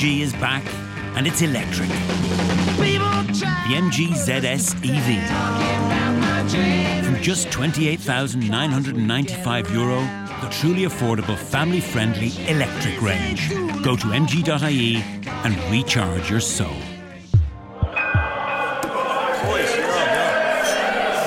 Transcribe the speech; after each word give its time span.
MG 0.00 0.22
is 0.22 0.32
back 0.32 0.64
and 1.14 1.26
it's 1.26 1.42
electric. 1.42 1.90
The 1.90 3.66
MG 3.68 4.08
ZS 4.08 4.74
EV. 4.82 5.20
From 7.04 7.20
just 7.20 7.52
28,995 7.52 9.70
euro, 9.72 10.00
the 10.40 10.48
truly 10.50 10.84
affordable, 10.84 11.36
family 11.36 11.82
friendly 11.82 12.32
electric 12.48 13.02
range. 13.02 13.50
Go 13.84 13.94
to 13.94 14.06
mg.ie 14.06 15.04
and 15.26 15.58
recharge 15.70 16.30
your 16.30 16.40
soul. 16.40 16.72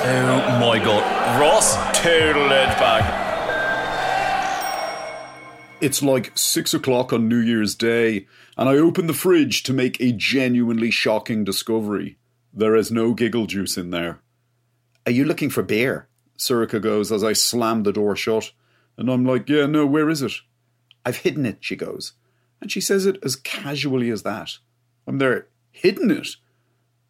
Oh 0.06 0.58
my 0.60 0.78
god. 0.84 1.02
Ross 1.40 1.76
total 1.96 2.46
it 2.46 2.76
back. 2.80 3.23
It's 5.84 6.02
like 6.02 6.32
six 6.34 6.72
o'clock 6.72 7.12
on 7.12 7.28
New 7.28 7.40
Year's 7.40 7.74
Day, 7.74 8.26
and 8.56 8.70
I 8.70 8.76
open 8.78 9.06
the 9.06 9.12
fridge 9.12 9.62
to 9.64 9.74
make 9.74 10.00
a 10.00 10.12
genuinely 10.12 10.90
shocking 10.90 11.44
discovery. 11.44 12.16
There 12.54 12.74
is 12.74 12.90
no 12.90 13.12
giggle 13.12 13.44
juice 13.46 13.76
in 13.76 13.90
there. 13.90 14.22
Are 15.04 15.12
you 15.12 15.26
looking 15.26 15.50
for 15.50 15.62
beer? 15.62 16.08
Sorcha 16.38 16.80
goes 16.80 17.12
as 17.12 17.22
I 17.22 17.34
slam 17.34 17.82
the 17.82 17.92
door 17.92 18.16
shut. 18.16 18.52
And 18.96 19.10
I'm 19.10 19.26
like, 19.26 19.46
yeah, 19.46 19.66
no, 19.66 19.84
where 19.84 20.08
is 20.08 20.22
it? 20.22 20.32
I've 21.04 21.18
hidden 21.18 21.44
it, 21.44 21.58
she 21.60 21.76
goes. 21.76 22.14
And 22.62 22.72
she 22.72 22.80
says 22.80 23.04
it 23.04 23.18
as 23.22 23.36
casually 23.36 24.08
as 24.08 24.22
that. 24.22 24.52
I'm 25.06 25.18
there, 25.18 25.48
hidden 25.70 26.10
it? 26.10 26.28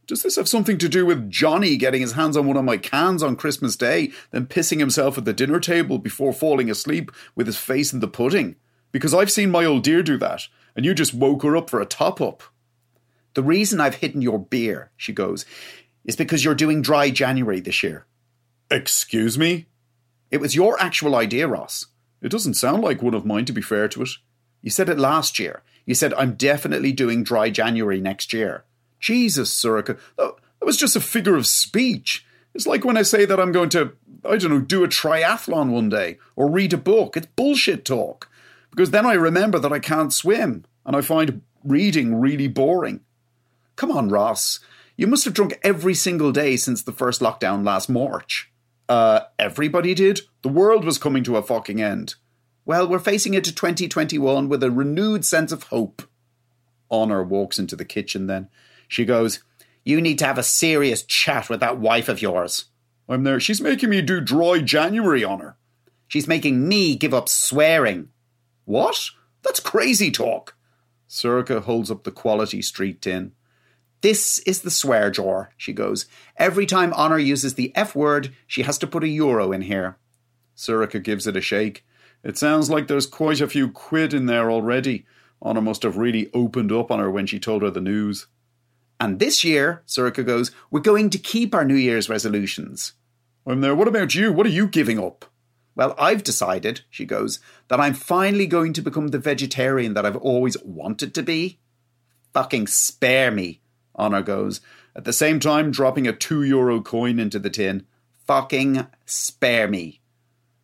Does 0.08 0.25
this 0.25 0.34
have 0.34 0.48
something 0.48 0.78
to 0.78 0.89
do 0.89 1.06
with 1.06 1.30
Johnny 1.30 1.77
getting 1.77 2.00
his 2.00 2.14
hands 2.14 2.36
on 2.36 2.48
one 2.48 2.56
of 2.56 2.64
my 2.64 2.78
cans 2.78 3.22
on 3.22 3.36
Christmas 3.36 3.77
Day, 3.77 4.11
then 4.33 4.48
pissing 4.48 4.80
himself 4.80 5.17
at 5.17 5.25
the 5.25 5.33
dinner 5.33 5.61
table 5.61 5.98
before 5.98 6.33
falling 6.33 6.69
asleep 6.69 7.12
with 7.36 7.47
his 7.47 7.56
face 7.56 7.92
in 7.92 8.00
the 8.00 8.08
pudding? 8.08 8.56
Because 8.95 9.12
I've 9.12 9.33
seen 9.33 9.50
my 9.50 9.64
old 9.64 9.83
dear 9.83 10.05
do 10.05 10.17
that, 10.19 10.47
and 10.77 10.84
you 10.84 10.95
just 10.95 11.12
woke 11.12 11.42
her 11.42 11.57
up 11.57 11.69
for 11.69 11.80
a 11.80 11.85
top 11.85 12.20
up. 12.20 12.45
The 13.35 13.42
reason 13.42 13.80
I've 13.80 13.96
hidden 13.96 14.23
your 14.23 14.39
beer, 14.39 14.92
she 14.96 15.13
goes, 15.13 15.45
is 16.05 16.14
because 16.14 16.45
you're 16.45 16.55
doing 16.55 16.80
dry 16.80 17.11
January 17.11 17.58
this 17.58 17.83
year. 17.83 18.07
Excuse 18.70 19.36
me? 19.36 19.67
It 20.30 20.41
was 20.41 20.55
your 20.55 20.80
actual 20.80 21.17
idea, 21.17 21.48
Ross. 21.48 21.86
It 22.23 22.29
doesn't 22.29 22.55
sound 22.55 22.85
like 22.85 23.02
one 23.02 23.14
of 23.14 23.27
mine, 23.27 23.46
to 23.46 23.52
be 23.52 23.61
fair 23.61 23.89
to 23.89 24.02
it. 24.02 24.11
You 24.63 24.70
said 24.70 24.89
it 24.89 24.96
last 24.96 25.40
year. 25.40 25.64
You 25.86 25.96
said, 25.96 26.14
I'm 26.14 26.35
definitely 26.35 26.92
doing 26.92 27.24
dry 27.24 27.51
January 27.51 28.01
next 28.01 28.33
year. 28.33 28.63
Jesus, 29.01 29.52
Sorcha, 29.52 29.98
that 30.17 30.36
was 30.63 30.77
just 30.77 30.95
a 30.95 31.01
figure 31.01 31.35
of 31.35 31.48
speech. 31.48 32.24
It's 32.55 32.64
like 32.64 32.85
when 32.85 32.96
I 32.96 33.02
say 33.02 33.24
that 33.24 33.40
I'm 33.40 33.51
going 33.51 33.70
to, 33.70 33.95
I 34.24 34.36
don't 34.36 34.51
know, 34.52 34.61
do 34.61 34.85
a 34.85 34.89
triathlon 34.89 35.70
one 35.70 35.89
day 35.89 36.19
or 36.36 36.48
read 36.48 36.73
a 36.73 36.79
book. 36.79 37.17
It's 37.17 37.27
bullshit 37.35 37.85
talk. 37.85 38.30
Because 38.74 38.90
then 38.90 39.07
I 39.07 39.12
remember 39.12 39.61
that 39.61 39.73
I 39.73 39.79
can't 39.79 40.12
swim 40.12 40.64
and 40.85 40.96
I 40.96 41.01
find 41.01 41.42
reading 41.62 42.17
really 42.17 42.48
boring. 42.48 43.01
Come 43.77 43.92
on, 43.92 44.08
Ross. 44.08 44.58
You 44.96 45.07
must 45.07 45.24
have 45.27 45.35
drunk 45.35 45.61
every 45.62 45.95
single 45.95 46.33
day 46.33 46.57
since 46.57 46.83
the 46.83 46.92
first 46.92 47.20
lockdown 47.20 47.64
last 47.64 47.89
March. 47.89 48.51
Uh, 48.89 49.20
everybody 49.39 49.95
did. 49.95 50.23
The 50.42 50.48
world 50.48 50.84
was 50.84 50.98
coming 50.98 51.23
to 51.23 51.36
a 51.36 51.42
fucking 51.42 51.80
end. 51.80 52.17
Well, 52.64 52.89
we're 52.89 52.98
facing 52.98 53.34
into 53.34 53.55
2021 53.55 54.48
with 54.48 54.63
a 54.63 54.73
renewed 54.73 55.24
sense 55.24 55.52
of 55.52 55.64
hope. 55.64 56.02
Honor 56.90 57.23
walks 57.23 57.61
into 57.61 57.77
the 57.77 57.84
kitchen 57.84 58.27
then. 58.27 58.48
She 58.89 59.05
goes, 59.05 59.42
You 59.84 60.01
need 60.01 60.18
to 60.18 60.27
have 60.27 60.39
a 60.39 60.42
serious 60.42 61.05
chat 61.05 61.48
with 61.48 61.61
that 61.61 61.79
wife 61.79 62.08
of 62.08 62.20
yours. 62.20 62.64
I'm 63.08 63.23
there. 63.23 63.39
She's 63.39 63.61
making 63.61 63.90
me 63.90 64.02
do 64.02 64.20
dry 64.20 64.61
January 64.61 65.23
on 65.23 65.39
her. 65.39 65.57
She's 66.08 66.27
making 66.27 66.67
me 66.67 66.96
give 66.96 67.14
up 67.14 67.29
swearing. 67.29 68.08
What? 68.64 69.11
That's 69.42 69.61
crazy 69.61 70.11
talk. 70.11 70.57
Sorcha 71.08 71.63
holds 71.63 71.91
up 71.91 72.05
the 72.05 72.11
quality 72.11 72.63
street 72.63 73.02
tin. 73.02 73.33
This 74.01 74.39
is 74.41 74.63
the 74.63 74.70
swear 74.70 75.11
jar, 75.11 75.51
she 75.57 75.73
goes. 75.73 76.07
Every 76.36 76.67
time 76.67 76.92
Honor 76.92 77.19
uses 77.19 77.55
the 77.55 77.73
F 77.75 77.95
word, 77.95 78.35
she 78.47 78.63
has 78.63 78.77
to 78.79 78.86
put 78.86 79.05
a 79.05 79.08
euro 79.08 79.52
in 79.52 79.63
here. 79.63 79.97
Sorcha 80.57 81.02
gives 81.02 81.27
it 81.27 81.36
a 81.36 81.41
shake. 81.41 81.85
It 82.23 82.39
sounds 82.39 82.70
like 82.70 82.86
there's 82.86 83.07
quite 83.07 83.41
a 83.41 83.48
few 83.48 83.70
quid 83.70 84.14
in 84.14 84.27
there 84.27 84.51
already. 84.51 85.07
Honor 85.41 85.61
must 85.61 85.83
have 85.83 85.96
really 85.96 86.31
opened 86.33 86.73
up 86.73 86.91
on 86.91 86.98
her 86.98 87.11
when 87.11 87.27
she 87.27 87.39
told 87.39 87.63
her 87.63 87.70
the 87.70 87.81
news. 87.81 88.27
And 88.98 89.19
this 89.19 89.45
year, 89.45 89.83
Surika 89.86 90.25
goes, 90.25 90.51
we're 90.70 90.81
going 90.81 91.11
to 91.11 91.19
keep 91.19 91.55
our 91.55 91.64
New 91.64 91.75
Year's 91.75 92.08
resolutions. 92.08 92.95
I'm 93.46 93.61
there. 93.61 93.75
What 93.75 93.89
about 93.89 94.14
you? 94.14 94.33
What 94.33 94.46
are 94.46 94.51
you 94.51 94.67
giving 94.67 94.98
up? 94.98 95.27
Well, 95.77 95.95
I've 95.98 96.23
decided, 96.23 96.83
she 96.89 97.05
goes, 97.05 97.40
that 97.68 97.80
I'm 97.80 97.95
finally 97.95 98.46
going 98.46 98.73
to 98.74 98.83
become 98.83 99.08
the 99.08 99.18
vegetarian 99.18 99.95
that 99.95 100.07
I've 100.07 100.17
always 100.17 100.57
wanted 100.62 101.14
to 101.14 101.23
be. 101.23 101.58
Fucking 102.33 102.68
spare 102.68 103.30
me, 103.30 103.61
Honor 103.95 104.23
goes, 104.23 104.61
at 104.95 105.05
the 105.05 105.13
same 105.13 105.40
time 105.40 105.70
dropping 105.70 106.07
a 106.07 106.13
two 106.13 106.42
euro 106.42 106.80
coin 106.80 107.18
into 107.18 107.39
the 107.39 107.51
tin. 107.51 107.86
Fucking 108.27 108.86
spare 109.05 109.68
me. 109.68 110.01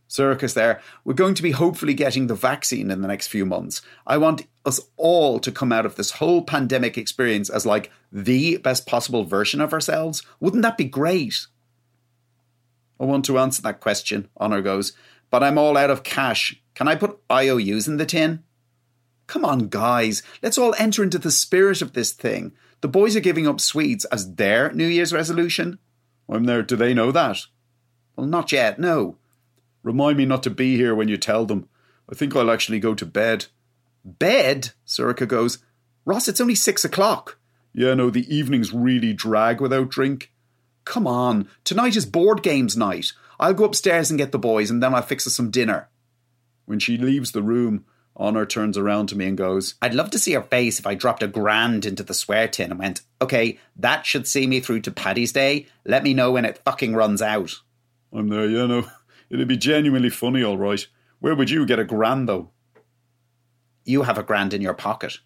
Circus 0.07 0.55
there, 0.55 0.81
we're 1.05 1.15
going 1.15 1.35
to 1.35 1.43
be 1.43 1.53
hopefully 1.53 1.95
getting 1.95 2.27
the 2.27 2.35
vaccine 2.35 2.91
in 2.91 3.01
the 3.01 3.07
next 3.07 3.29
few 3.29 3.47
months. 3.47 3.81
I 4.07 4.19
want 4.19 4.47
us 4.65 4.81
all 4.97 5.39
to 5.39 5.53
come 5.53 5.71
out 5.71 5.87
of 5.87 5.95
this 5.95 6.13
whole 6.13 6.43
pandemic 6.43 6.99
experience 6.99 7.49
as 7.49 7.65
like 7.65 7.93
the 8.11 8.57
best 8.57 8.87
possible 8.87 9.25
version 9.25 9.61
of 9.61 9.73
ourselves. 9.73 10.25
Wouldn't 10.41 10.63
that 10.63 10.77
be 10.77 10.85
great? 10.85 11.47
I 13.01 13.05
want 13.05 13.25
to 13.25 13.39
answer 13.39 13.63
that 13.63 13.81
question, 13.81 14.29
Honor 14.37 14.61
goes, 14.61 14.93
but 15.31 15.43
I'm 15.43 15.57
all 15.57 15.77
out 15.77 15.91
of 15.91 16.03
cash. 16.03 16.63
Can 16.75 16.87
I 16.87 16.95
put 16.95 17.19
IOUs 17.33 17.89
in 17.89 17.97
the 17.97 18.05
tin? 18.05 18.45
Come 19.27 19.45
on, 19.45 19.69
guys, 19.69 20.23
let's 20.43 20.59
all 20.59 20.75
enter 20.79 21.03
into 21.03 21.19
the 21.19 21.31
spirit 21.31 21.81
of 21.81 21.95
this 21.95 22.13
thing. 22.13 22.53
The 22.83 22.89
boys 22.89 23.17
are 23.17 23.21
giving 23.21 23.47
up 23.47 23.61
sweets 23.61 24.05
as 24.07 24.35
their 24.35 24.73
New 24.73 24.87
Year's 24.87 25.13
resolution. 25.13 25.79
I'm 26.29 26.45
there. 26.45 26.63
Do 26.63 26.77
they 26.77 26.95
know 26.95 27.11
that? 27.13 27.39
Well, 28.17 28.27
not 28.27 28.53
yet, 28.53 28.79
no. 28.79 29.17
Remind 29.83 30.19
me 30.19 30.27
not 30.27 30.43
to 30.45 30.51
be 30.51 30.77
here 30.77 30.95
when 30.95 31.09
you 31.09 31.17
tell 31.17 31.47
them. 31.47 31.69
I 32.11 32.15
think 32.15 32.35
I'll 32.37 32.51
actually 32.51 32.81
go 32.81 32.95
to 32.95 33.07
bed. 33.07 33.47
Bed? 34.05 34.73
Sorcha 34.87 35.27
goes. 35.27 35.59
Ross, 36.05 36.29
it's 36.29 36.41
only 36.41 36.55
six 36.55 36.85
o'clock. 36.85 37.39
Yeah, 37.73 37.95
no, 37.95 38.11
the 38.11 38.35
evenings 38.35 38.73
really 38.73 39.13
drag 39.13 39.61
without 39.61 39.91
drink. 39.91 40.33
Come 40.91 41.07
on, 41.07 41.49
tonight 41.63 41.95
is 41.95 42.05
board 42.05 42.43
games 42.43 42.77
night. 42.77 43.13
I'll 43.39 43.55
go 43.55 43.63
upstairs 43.63 44.11
and 44.11 44.19
get 44.19 44.33
the 44.33 44.41
boys, 44.41 44.73
and 44.73 44.83
then 44.83 44.93
I'll 44.93 45.03
fix 45.03 45.25
us 45.25 45.37
some 45.37 45.53
dinner. 45.53 45.89
When 46.67 46.81
she 46.81 46.99
leaves 46.99 47.31
the 47.31 47.45
room, 47.45 47.85
Honor 48.17 48.45
turns 48.45 48.77
around 48.77 49.07
to 49.07 49.17
me 49.17 49.29
and 49.29 49.39
goes, 49.39 49.77
I'd 49.81 49.95
love 49.95 50.11
to 50.11 50.19
see 50.19 50.33
her 50.33 50.43
face 50.43 50.81
if 50.81 50.89
I 50.89 50.97
dropped 50.97 51.23
a 51.23 51.29
grand 51.29 51.87
into 51.87 52.03
the 52.03 52.13
swear 52.13 52.49
tin 52.49 52.73
and 52.73 52.81
went, 52.81 53.03
okay, 53.23 53.61
that 53.77 54.05
should 54.05 54.27
see 54.27 54.49
me 54.49 54.59
through 54.59 54.81
to 54.81 54.91
Paddy's 54.91 55.31
Day. 55.31 55.69
Let 55.85 56.03
me 56.03 56.13
know 56.13 56.33
when 56.33 56.45
it 56.45 56.61
fucking 56.65 56.97
runs 56.97 57.23
out. 57.23 57.53
I'm 58.13 58.27
there, 58.27 58.49
you 58.49 58.67
know. 58.67 58.85
It'd 59.31 59.47
be 59.47 59.57
genuinely 59.57 60.11
funny, 60.11 60.43
all 60.43 60.59
right. 60.59 60.85
Where 61.21 61.37
would 61.37 61.51
you 61.51 61.67
get 61.67 61.79
a 61.79 61.85
grand, 61.85 62.29
though? 62.29 62.51
You 63.85 64.03
have 64.03 64.19
a 64.19 64.25
grand 64.25 64.55
in 64.55 64.61
your 64.61 64.75
pocket. 64.75 65.19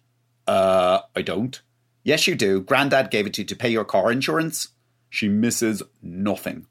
Uh, 0.45 0.99
I 1.15 1.23
don't. 1.23 1.59
Yes, 2.03 2.27
you 2.27 2.35
do. 2.35 2.61
Grandad 2.61 3.09
gave 3.09 3.25
it 3.25 3.33
to 3.33 3.41
you 3.41 3.47
to 3.47 3.55
pay 3.55 3.69
your 3.69 3.83
car 3.83 4.11
insurance. 4.11 4.67
She 5.15 5.29
misses 5.29 5.81
nothing. 6.01 6.67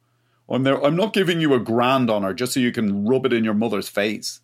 I'm 0.50 0.64
there. 0.64 0.84
I'm 0.84 0.96
not 0.96 1.14
giving 1.14 1.40
you 1.40 1.54
a 1.54 1.58
grand 1.58 2.10
on 2.10 2.24
her 2.24 2.34
just 2.34 2.52
so 2.52 2.60
you 2.60 2.72
can 2.72 3.06
rub 3.06 3.24
it 3.24 3.32
in 3.32 3.42
your 3.42 3.54
mother's 3.54 3.88
face. 3.88 4.42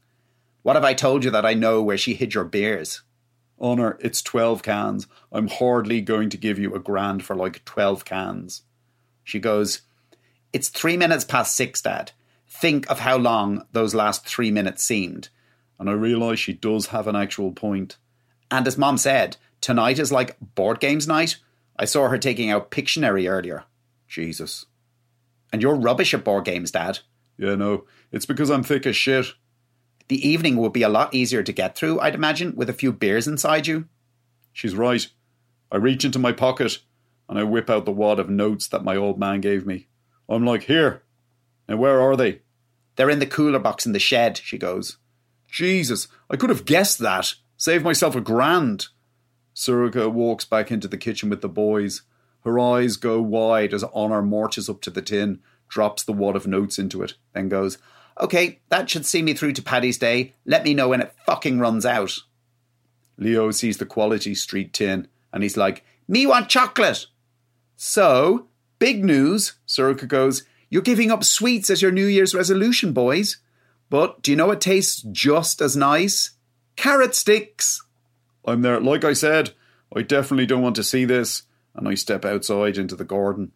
What 0.62 0.75
have 0.75 0.85
I 0.87 0.94
told 0.94 1.23
you 1.23 1.31
that 1.31 1.44
I 1.44 1.52
know 1.52 1.82
where 1.82 1.99
she 1.99 2.14
hid 2.14 2.32
your 2.32 2.44
beers? 2.44 3.02
Honor, 3.58 3.99
it's 4.00 4.23
12 4.23 4.62
cans. 4.62 5.06
I'm 5.31 5.49
hardly 5.49 6.00
going 6.00 6.31
to 6.31 6.38
give 6.38 6.58
you 6.58 6.75
a 6.75 6.79
grand 6.79 7.26
for 7.26 7.37
like 7.37 7.62
12 7.67 8.06
cans. 8.06 8.62
She 9.23 9.38
goes, 9.38 9.82
It's 10.50 10.70
three 10.70 10.97
minutes 10.97 11.26
past 11.26 11.55
six, 11.55 11.82
Dad. 11.82 12.12
Think 12.49 12.91
of 12.91 13.00
how 13.00 13.19
long 13.19 13.67
those 13.73 13.94
last 13.94 14.26
three 14.26 14.50
minutes 14.50 14.82
seemed. 14.82 15.29
And 15.79 15.91
I 15.91 15.93
realise 15.93 16.38
she 16.38 16.55
does 16.55 16.87
have 16.87 17.06
an 17.06 17.17
actual 17.17 17.52
point. 17.52 17.99
And 18.50 18.67
as 18.67 18.79
Mom 18.79 18.97
said, 18.97 19.37
tonight 19.61 19.99
is 19.99 20.11
like 20.11 20.38
board 20.41 20.81
games 20.81 21.06
night. 21.06 21.37
I 21.76 21.85
saw 21.85 22.08
her 22.08 22.17
taking 22.17 22.50
out 22.50 22.70
Pictionary 22.70 23.31
earlier. 23.31 23.64
Jesus. 24.11 24.67
And 25.53 25.62
you're 25.62 25.77
rubbish 25.77 26.12
at 26.12 26.25
board 26.25 26.45
games, 26.45 26.73
Dad. 26.73 26.99
Yeah, 27.39 27.55
no, 27.55 27.87
it's 28.12 28.27
because 28.27 28.51
I'm 28.51 28.62
thick 28.62 28.85
as 28.87 28.97
shit. 28.97 29.27
The 30.09 30.29
evening 30.29 30.57
will 30.57 30.69
be 30.69 30.83
a 30.83 30.89
lot 30.89 31.15
easier 31.15 31.43
to 31.43 31.53
get 31.53 31.77
through, 31.77 32.01
I'd 32.01 32.17
imagine, 32.17 32.55
with 32.57 32.69
a 32.69 32.75
few 32.75 32.93
beers 32.93 33.29
inside 33.29 33.67
you. 33.67 33.87
She's 34.53 34.75
right. 34.75 35.07
I 35.71 35.77
reach 35.77 36.05
into 36.05 36.19
my 36.19 36.33
pocket 36.33 36.79
and 37.29 37.39
I 37.39 37.45
whip 37.45 37.71
out 37.71 37.85
the 37.85 37.93
wad 37.93 38.19
of 38.19 38.29
notes 38.29 38.67
that 38.69 38.85
my 38.85 38.97
old 38.97 39.19
man 39.19 39.41
gave 39.41 39.65
me. 39.65 39.87
I'm 40.29 40.45
like, 40.45 40.65
here. 40.65 41.03
Now, 41.69 41.77
where 41.77 42.01
are 42.01 42.17
they? 42.17 42.41
They're 42.97 43.09
in 43.09 43.21
the 43.21 43.27
cooler 43.27 43.61
box 43.61 43.87
in 43.87 43.93
the 43.93 44.01
shed, 44.01 44.39
she 44.39 44.59
goes. 44.59 44.99
Jesus, 45.49 46.09
I 46.29 46.37
could 46.37 46.51
have 46.51 46.65
guessed 46.65 46.99
that. 46.99 47.35
Saved 47.57 47.85
myself 47.85 48.17
a 48.17 48.21
grand. 48.21 48.89
Sorcha 49.55 50.11
walks 50.11 50.45
back 50.45 50.73
into 50.73 50.89
the 50.89 50.99
kitchen 50.99 51.31
with 51.31 51.41
the 51.41 51.49
boys. 51.49 52.03
Her 52.45 52.59
eyes 52.59 52.97
go 52.97 53.21
wide 53.21 53.75
as 53.75 53.85
Honor 53.93 54.23
marches 54.23 54.69
up 54.69 54.81
to 54.83 54.91
the 54.91 55.03
tin, 55.03 55.41
drops 55.69 56.03
the 56.03 56.13
wad 56.13 56.37
of 56.37 56.47
notes 56.47 56.79
into 56.79 57.03
it, 57.03 57.15
then 57.33 57.49
goes, 57.49 57.79
Okay, 58.21 58.61
that 58.69 58.91
should 58.91 59.07
see 59.07 59.23
me 59.23 59.35
through 59.35 59.53
to 59.55 59.63
Paddy's 59.63 59.99
Day. 59.99 60.35
Let 60.45 60.65
me 60.65 60.75
know 60.75 60.89
when 60.89 61.01
it 61.01 61.15
fucking 61.25 61.59
runs 61.59 61.87
out. 61.87 62.19
Leo 63.17 63.51
sees 63.51 63.79
the 63.79 63.87
Quality 63.87 64.35
Street 64.35 64.73
tin 64.73 65.09
and 65.33 65.43
he's 65.43 65.57
like, 65.57 65.85
Me 66.09 66.27
want 66.27 66.49
chocolate. 66.49 67.07
So, 67.77 68.49
big 68.79 69.05
news, 69.05 69.55
Sorcha 69.67 70.07
goes, 70.07 70.45
You're 70.69 70.83
giving 70.83 71.11
up 71.11 71.25
sweets 71.25 71.71
as 71.71 71.81
your 71.81 71.93
New 71.93 72.07
Year's 72.07 72.35
resolution, 72.35 72.93
boys. 72.93 73.39
But 73.89 74.23
do 74.23 74.31
you 74.31 74.37
know 74.37 74.47
what 74.47 74.61
tastes 74.61 75.03
just 75.11 75.61
as 75.61 75.77
nice? 75.77 76.31
Carrot 76.77 77.15
sticks. 77.15 77.83
I'm 78.45 78.63
there. 78.63 78.81
Like 78.81 79.05
I 79.05 79.13
said, 79.13 79.53
I 79.95 80.03
definitely 80.03 80.47
don't 80.47 80.63
want 80.63 80.77
to 80.77 80.85
see 80.85 81.05
this. 81.05 81.43
And 81.75 81.89
I 81.89 81.95
step 81.95 82.25
outside 82.25 82.77
into 82.79 82.97
the 82.97 83.05
garden. 83.05 83.53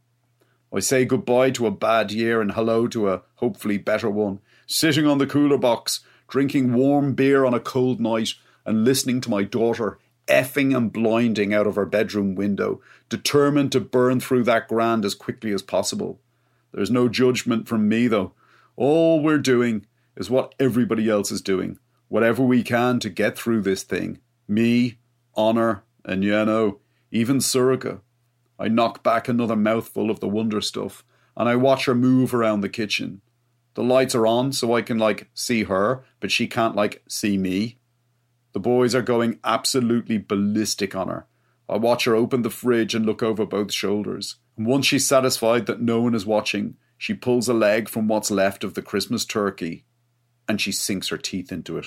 I 0.72 0.80
say 0.80 1.04
goodbye 1.04 1.50
to 1.52 1.66
a 1.66 1.70
bad 1.70 2.10
year 2.10 2.40
and 2.40 2.52
hello 2.52 2.88
to 2.88 3.08
a 3.08 3.22
hopefully 3.36 3.78
better 3.78 4.10
one. 4.10 4.40
Sitting 4.66 5.06
on 5.06 5.18
the 5.18 5.26
cooler 5.26 5.58
box, 5.58 6.00
drinking 6.28 6.72
warm 6.72 7.14
beer 7.14 7.44
on 7.44 7.54
a 7.54 7.60
cold 7.60 8.00
night, 8.00 8.30
and 8.64 8.84
listening 8.84 9.20
to 9.20 9.30
my 9.30 9.42
daughter 9.42 9.98
effing 10.26 10.76
and 10.76 10.92
blinding 10.92 11.52
out 11.52 11.66
of 11.66 11.76
her 11.76 11.86
bedroom 11.86 12.34
window, 12.34 12.80
determined 13.08 13.72
to 13.72 13.80
burn 13.80 14.20
through 14.20 14.44
that 14.44 14.68
grand 14.68 15.04
as 15.04 15.14
quickly 15.14 15.52
as 15.52 15.62
possible. 15.62 16.20
There's 16.72 16.90
no 16.90 17.08
judgment 17.08 17.68
from 17.68 17.88
me, 17.88 18.08
though. 18.08 18.32
All 18.76 19.22
we're 19.22 19.38
doing 19.38 19.86
is 20.16 20.30
what 20.30 20.54
everybody 20.58 21.08
else 21.08 21.30
is 21.30 21.42
doing, 21.42 21.78
whatever 22.08 22.42
we 22.42 22.62
can 22.62 22.98
to 23.00 23.10
get 23.10 23.36
through 23.36 23.62
this 23.62 23.82
thing. 23.82 24.18
Me, 24.48 24.98
Honor, 25.34 25.82
and 26.04 26.24
you 26.24 26.44
know, 26.44 26.78
even 27.14 27.38
Sorcha. 27.38 28.00
I 28.58 28.68
knock 28.68 29.04
back 29.04 29.28
another 29.28 29.56
mouthful 29.56 30.10
of 30.10 30.18
the 30.18 30.28
wonder 30.28 30.60
stuff, 30.60 31.04
and 31.36 31.48
I 31.48 31.56
watch 31.56 31.86
her 31.86 31.94
move 31.94 32.34
around 32.34 32.60
the 32.60 32.68
kitchen. 32.68 33.22
The 33.74 33.84
lights 33.84 34.14
are 34.14 34.26
on 34.26 34.52
so 34.52 34.74
I 34.74 34.82
can 34.82 34.98
like 34.98 35.28
see 35.32 35.64
her, 35.64 36.04
but 36.20 36.30
she 36.30 36.46
can't 36.46 36.76
like 36.76 37.02
see 37.08 37.38
me. 37.38 37.78
The 38.52 38.60
boys 38.60 38.94
are 38.94 39.02
going 39.02 39.38
absolutely 39.44 40.18
ballistic 40.18 40.94
on 40.94 41.08
her. 41.08 41.26
I 41.68 41.76
watch 41.76 42.04
her 42.04 42.14
open 42.14 42.42
the 42.42 42.50
fridge 42.50 42.94
and 42.94 43.06
look 43.06 43.22
over 43.22 43.46
both 43.46 43.72
shoulders. 43.72 44.36
And 44.56 44.66
once 44.66 44.86
she's 44.86 45.06
satisfied 45.06 45.66
that 45.66 45.80
no 45.80 46.00
one 46.00 46.14
is 46.14 46.26
watching, 46.26 46.76
she 46.98 47.14
pulls 47.14 47.48
a 47.48 47.54
leg 47.54 47.88
from 47.88 48.08
what's 48.08 48.30
left 48.30 48.64
of 48.64 48.74
the 48.74 48.82
Christmas 48.82 49.24
turkey 49.24 49.84
and 50.48 50.60
she 50.60 50.72
sinks 50.72 51.08
her 51.08 51.16
teeth 51.16 51.50
into 51.50 51.78
it. 51.78 51.86